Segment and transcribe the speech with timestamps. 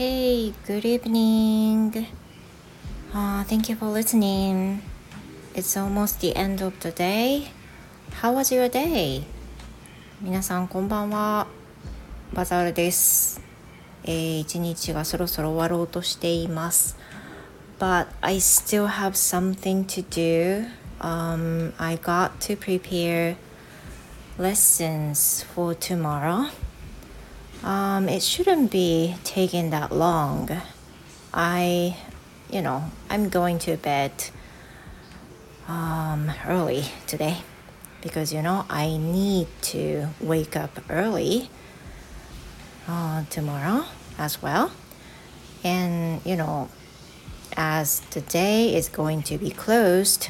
[0.00, 2.06] Hey, good evening.
[3.12, 4.80] Uh, thank you for listening.
[5.54, 7.48] It's almost the end of the day.
[8.22, 9.24] How was your day?
[10.22, 11.46] 皆さんこんばんは。
[12.32, 13.42] バザールです。
[14.04, 16.96] えー、一日がそろそろ終わろうとしています。
[17.78, 20.68] But I still have something to do.
[21.00, 23.36] Um, I got to prepare
[24.38, 26.50] lessons for tomorrow.
[27.62, 30.50] Um, it shouldn't be taking that long.
[31.32, 31.96] I,
[32.50, 34.12] you know, I'm going to bed
[35.68, 37.38] um, early today
[38.02, 41.50] because, you know, I need to wake up early
[42.86, 43.84] uh, tomorrow
[44.18, 44.70] as well.
[45.64, 46.68] And, you know,
[47.56, 50.28] as the day is going to be closed,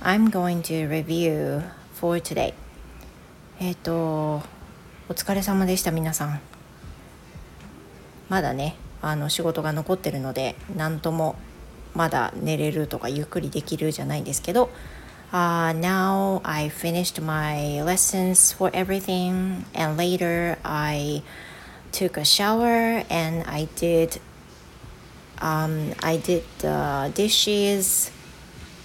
[0.00, 1.62] I'm going to review
[1.92, 2.54] for today.
[3.60, 4.42] えっ、と、お
[5.10, 6.45] 疲れ様でした皆さん。
[8.29, 11.35] まだねあの仕事が残ってるので何とも
[11.93, 14.69] まだ寝れるとかゆっくりできるじゃないんですけど、
[15.31, 21.23] uh, Now I finished my lessons for everything and later I
[21.91, 24.19] took a shower and I did
[25.39, 28.11] um, I did the dishes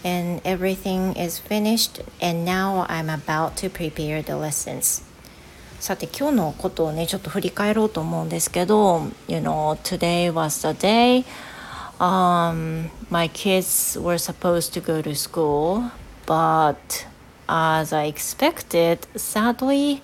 [0.05, 5.03] and everything is finished and now I'm about to prepare the lessons
[5.82, 11.24] さて今日のことをねちょっと振り返ろうと思うんですけど You know today was the day
[12.00, 15.92] um, my kids were supposed to go to school
[16.26, 17.06] but
[17.48, 20.02] as I expected sadly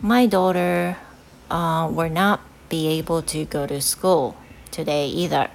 [0.00, 0.96] my daughter
[1.50, 4.36] uh, were not be able to go to school
[4.70, 5.50] today either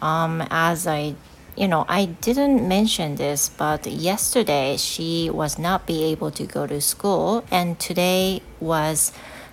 [0.00, 1.14] um, as I
[1.55, 6.65] you know, I didn't mention this, but yesterday she was not be able to go
[6.65, 9.11] to school, and today was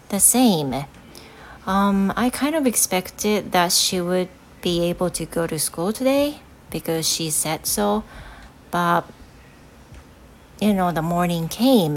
[0.09, 0.85] the same.
[1.67, 4.29] Um, I kind of expected that she would
[4.63, 6.41] be able to go to school today
[6.71, 8.05] because she said so,
[8.71, 9.05] but
[10.61, 11.97] you know, the morning came,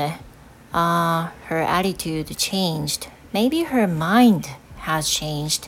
[0.73, 3.07] uh, her attitude changed.
[3.33, 5.67] Maybe her mind has changed.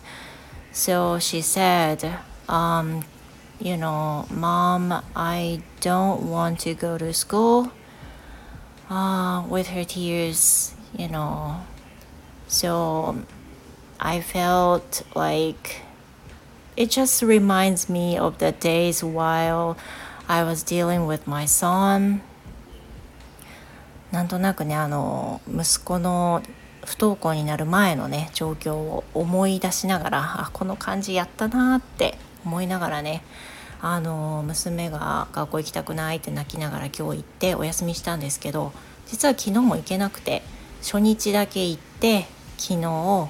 [0.71, 3.03] So she said, um,
[3.59, 7.71] you know, Mom, I don't want to go to school.
[8.89, 11.61] Uh, with her tears, you know.
[12.47, 13.15] So
[13.99, 15.81] I felt like
[16.75, 19.77] it just reminds me of the days while
[20.27, 22.21] I was dealing with my son.
[24.11, 26.43] なんとなくね、あの、息子の
[26.85, 33.23] 不登校になる前のね、状況を思い出しながら、あ、この感じやったなって思いながらね、
[33.81, 38.71] あの娘が学校行きたくないって泣きながら今日行ってお休みしたんですけど
[39.07, 40.41] 実は昨日も行けなくて
[40.81, 42.25] 初日だけ行って
[42.57, 43.29] 昨日今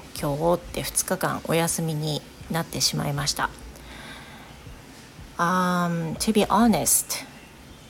[0.54, 3.50] って2日間お休みになってしまいました。
[5.38, 7.26] Um, to be honest,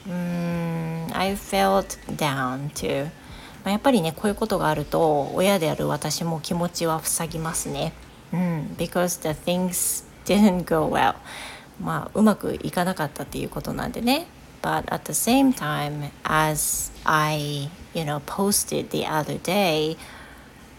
[0.07, 3.11] um, I felt down too.
[3.63, 7.93] ま、やっぱりねこういうことがあると親である私も気持ちは塞ぎますね。
[8.33, 11.14] うん、because the things didn't go well.
[11.80, 14.26] まあうまくいかなかったっていうことなんでね
[14.62, 19.96] but at the same time as I you know posted the other day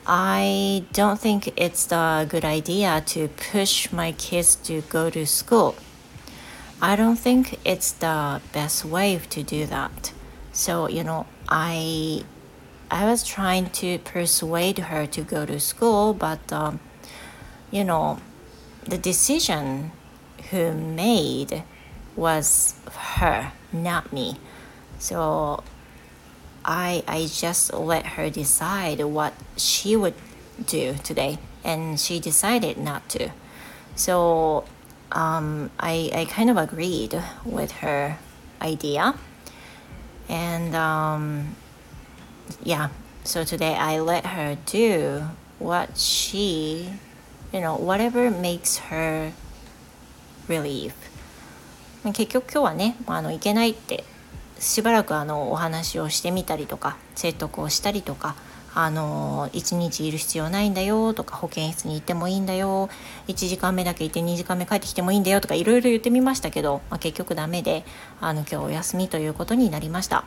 [0.05, 5.75] I don't think it's a good idea to push my kids to go to school
[6.79, 10.11] I don't think it's the best way to do that
[10.53, 12.23] so you know I
[12.89, 16.79] I was trying to persuade her to go to school but um,
[17.71, 18.19] you know
[18.86, 19.92] the decision
[20.50, 21.62] who made
[22.14, 24.38] was her, not me.
[24.98, 25.62] So
[26.64, 30.14] I I just let her decide what she would
[30.64, 33.30] do today, and she decided not to.
[33.94, 34.64] So
[35.12, 38.18] um, I I kind of agreed with her
[38.60, 39.14] idea,
[40.28, 41.56] and um,
[42.62, 42.88] yeah.
[43.24, 45.24] So today I let her do
[45.58, 46.90] what she,
[47.56, 49.32] you know, whatever makes her
[50.48, 50.92] relief
[52.04, 54.04] 結局今日はねあの行けないって
[54.58, 58.36] しばらくあのお話をしてみたりとか説得をしたりとか
[58.74, 62.90] あの1日いる必要ないんだよとか保健室に行ってもいいんだよ
[63.26, 67.84] 1時間目だけいて2時間目帰ってきてもいいんだよとかいろいろ言ってみましたけど、まあ、結局ダメで
[68.20, 70.24] あの今日お休みということになりました。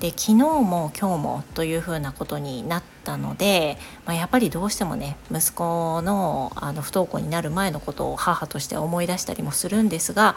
[0.00, 10.36] で昨日も今日もというふうなことになったので、まあ、やっぱりどうしてもね息子のあの不登校になる前のことを母として思い出したりもするんですが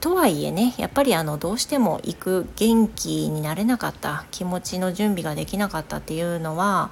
[0.00, 6.90] とはいえねやっぱりあのどうしても行く元気になれなかった気持ちの準備ができなかったっていうのは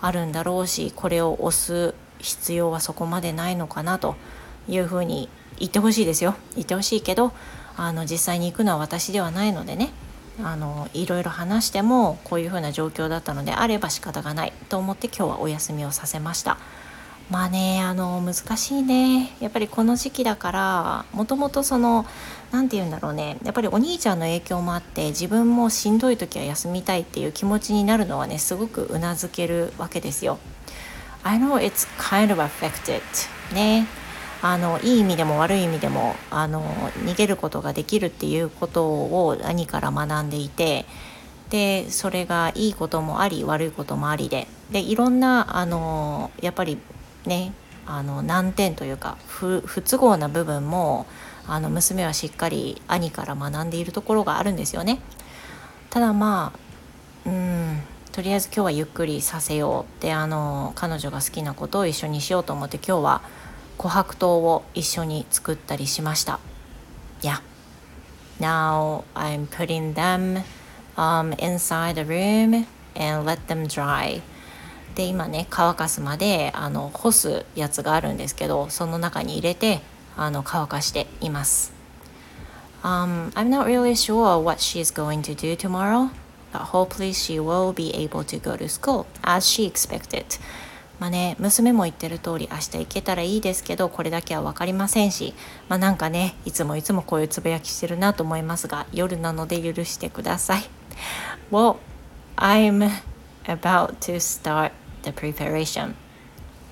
[0.00, 4.16] あるんだろうしこれを押す必要はそこまでないのかなと
[4.68, 6.34] いうふうに言ってほしいですよ。
[6.54, 7.32] 言ってほしいけど
[7.76, 9.92] あの実際に行くのは私ではないのでね
[10.42, 16.58] あのいろいろ話してもこういうふうな状況だったのであれば仕方がないと思って今日はお休みをさせました。
[17.30, 19.30] まあねあの難しいね。
[19.40, 22.04] やっぱりこの時期だからもともとその
[22.50, 23.38] 何て言うんだろうね。
[23.44, 30.38] やっぱりお兄ちゃんの影響もあって自分もしんどい時は休みたいっていう気持ちになるのはねすごくうなずけるわけですよ。
[31.22, 33.00] I know it's kind of affected
[33.54, 33.86] ね。
[34.46, 36.62] あのいい意味でも悪い意味でもあの
[37.06, 40.84] 逃げることができるっていうことを兄から学んでいて
[41.48, 46.76] でそれがいいこともあり悪いこともありででいろんなあのやっぱり
[47.24, 47.54] ね
[47.86, 51.06] あの難点というか不都合な部分も
[51.46, 55.00] あの娘はしっかり兄から学んでいるところがあるんですよね。
[55.88, 56.52] ただま
[57.24, 57.80] あうん
[58.12, 63.22] とりあえず今日はゆっくりさせようであの彼女が好きなことを一緒にしようと思って今日は
[63.78, 66.40] 琥珀糖を一緒に作ったりしました。
[67.20, 67.40] Yeah.
[68.40, 70.42] Now I'm putting them
[70.96, 74.22] um, inside the room and let them dry.
[74.94, 79.80] で今ね乾かすまであの干すやつがあるんですけどその中に入れて
[80.16, 81.72] あの乾かしています。
[82.82, 86.10] Um, I'm not really sure what she's going to do tomorrow,
[86.52, 90.38] but hopefully she will be able to go to school as she expected.
[91.04, 95.34] まあね、娘も言ってる通り明日行けたらいいですけどこれだけは分かりませんし、
[95.68, 100.62] まあ、なんかねいつもいつもこういうつぶやきしてるなと思いますが夜なので許してください。
[101.52, 101.76] Well,
[102.36, 102.90] I'm
[103.44, 104.72] about to start
[105.02, 105.92] the preparation.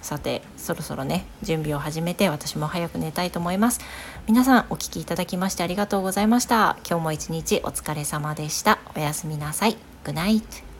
[0.01, 3.81] さてそろそろね準備を始めて私も早く寝たいと思います。
[4.27, 6.79] 皆さんお聴きいただきましてありがとうございました。
[6.89, 8.79] 今日も一日お疲れ様でした。
[8.97, 9.77] おやすみなさい。
[10.05, 10.72] Good night.